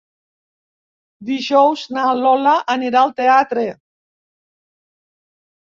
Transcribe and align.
Dijous 1.27 1.83
na 1.99 2.07
Lola 2.23 2.57
anirà 2.77 3.05
al 3.05 3.15
teatre. 3.21 3.69